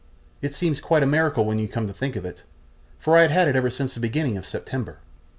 It 0.41 0.55
seems 0.55 0.81
quite 0.81 1.03
a 1.03 1.05
miracle 1.05 1.45
when 1.45 1.59
you 1.59 1.67
come 1.67 1.85
to 1.85 1.93
think 1.93 2.15
of 2.15 2.25
it, 2.25 2.41
for 2.97 3.19
I 3.19 3.27
had 3.27 3.47
it 3.47 3.55
ever 3.55 3.69
since 3.69 3.93
the 3.93 3.99
beginning 3.99 4.35
of 4.35 4.47
September. 4.47 4.97